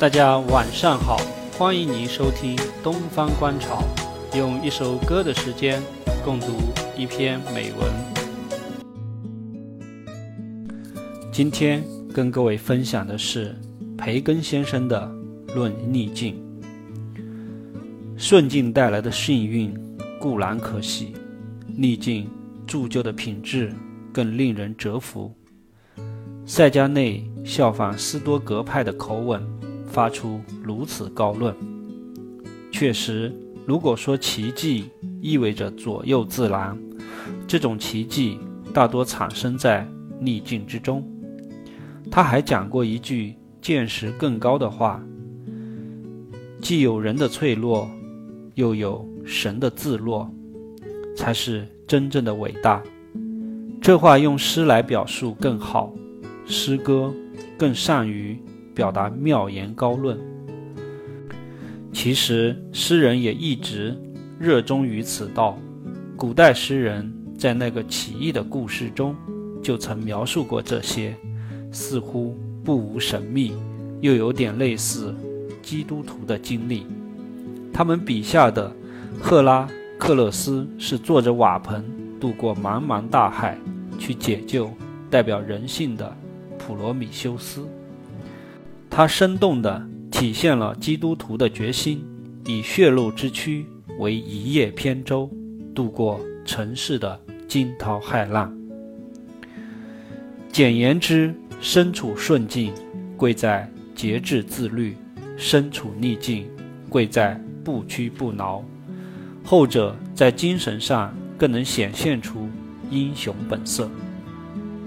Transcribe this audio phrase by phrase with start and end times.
[0.00, 1.16] 大家晚上好，
[1.58, 3.82] 欢迎您收听《东方观潮》，
[4.38, 5.82] 用一首歌的时间
[6.24, 6.46] 共读
[6.96, 7.90] 一篇美文。
[11.32, 11.82] 今天
[12.14, 13.56] 跟各位分享的是
[13.96, 15.12] 培根先生的
[15.56, 16.40] 《论逆境》。
[18.16, 19.76] 顺境带来的幸运
[20.20, 21.12] 固然可喜，
[21.66, 22.30] 逆境
[22.68, 23.72] 铸就的品质
[24.12, 25.34] 更令人折服。
[26.46, 29.57] 塞加内效仿斯多格派的口吻。
[29.88, 31.54] 发出如此高论，
[32.70, 33.34] 确实，
[33.66, 36.78] 如果说奇迹意味着左右自然，
[37.46, 38.38] 这种奇迹
[38.72, 39.88] 大多产生在
[40.20, 41.02] 逆境之中。
[42.10, 45.02] 他还讲过一句见识更高的话：
[46.60, 47.90] 既有人的脆弱，
[48.54, 50.30] 又有神的自若，
[51.16, 52.82] 才是真正的伟大。
[53.80, 55.92] 这话用诗来表述更好，
[56.46, 57.12] 诗歌
[57.58, 58.40] 更善于。
[58.78, 60.16] 表达妙言高论。
[61.92, 64.00] 其实，诗人也一直
[64.38, 65.58] 热衷于此道。
[66.16, 69.16] 古代诗人在那个奇异的故事中，
[69.60, 71.12] 就曾描述过这些，
[71.72, 73.52] 似乎不无神秘，
[74.00, 75.12] 又有点类似
[75.60, 76.86] 基督徒的经历。
[77.72, 78.72] 他们笔下的
[79.20, 79.68] 赫拉
[79.98, 81.84] 克勒斯是坐着瓦盆
[82.20, 83.58] 渡过茫茫大海，
[83.98, 84.70] 去解救
[85.10, 86.16] 代表人性的
[86.56, 87.66] 普罗米修斯。
[88.98, 92.04] 他生动地体现了基督徒的决心，
[92.48, 93.64] 以血肉之躯
[94.00, 95.30] 为一叶扁舟，
[95.72, 98.52] 渡过尘世的惊涛骇浪。
[100.50, 102.74] 简言之，身处顺境，
[103.16, 104.94] 贵在节制自律；
[105.36, 106.50] 身处逆境，
[106.88, 108.64] 贵在不屈不挠。
[109.44, 112.48] 后者在精神上更能显现出
[112.90, 113.88] 英雄本色。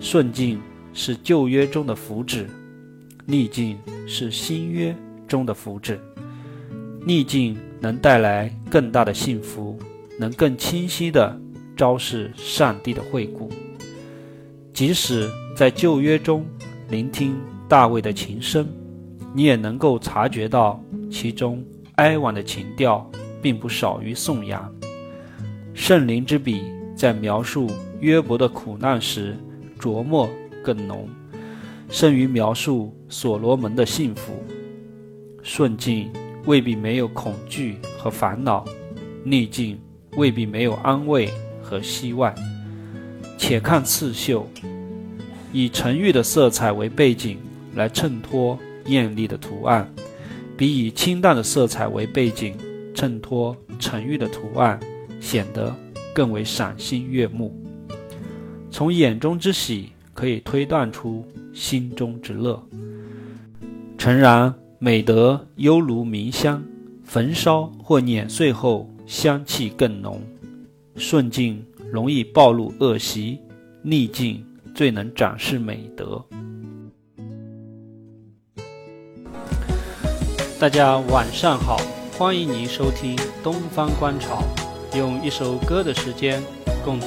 [0.00, 0.58] 顺境
[0.94, 2.46] 是旧约中的福祉。
[3.30, 5.98] 逆境是新约中的福祉，
[7.04, 9.78] 逆境能带来更大的幸福，
[10.18, 11.38] 能更清晰地
[11.76, 13.50] 昭示上帝的惠顾。
[14.72, 16.42] 即使在旧约中
[16.88, 17.36] 聆听
[17.68, 18.66] 大卫的琴声，
[19.34, 21.62] 你也能够察觉到其中
[21.96, 23.06] 哀婉的情调，
[23.42, 24.74] 并不少于颂扬。
[25.74, 26.62] 圣灵之笔
[26.96, 29.36] 在描述约伯的苦难时，
[29.78, 30.26] 琢磨
[30.64, 31.06] 更浓。
[31.88, 34.42] 胜于描述所罗门的幸福。
[35.42, 36.10] 顺境
[36.44, 38.64] 未必没有恐惧和烦恼，
[39.24, 39.80] 逆境
[40.16, 41.30] 未必没有安慰
[41.62, 42.34] 和希望。
[43.38, 44.46] 且看刺绣，
[45.52, 47.38] 以沉郁的色彩为背景
[47.74, 49.90] 来衬托艳丽的图案，
[50.56, 52.54] 比以清淡的色彩为背景
[52.94, 54.78] 衬托沉郁的图案
[55.20, 55.74] 显得
[56.12, 57.56] 更为赏心悦目。
[58.70, 61.24] 从眼中之喜可以推断出。
[61.58, 62.62] 心中之乐。
[63.98, 66.62] 诚然，美德犹如茗香，
[67.02, 70.22] 焚烧或碾碎后，香气更浓。
[70.94, 73.40] 顺境容易暴露恶习，
[73.82, 76.24] 逆境最能展示美德。
[80.60, 81.76] 大家晚上好，
[82.16, 84.44] 欢迎您收听《东方观潮》，
[84.96, 86.40] 用一首歌的时间
[86.84, 87.06] 共读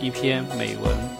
[0.00, 1.11] 一篇美文。